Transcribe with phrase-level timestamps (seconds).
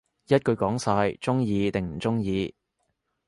[0.25, 2.55] 一句講晒，鍾意定唔鍾意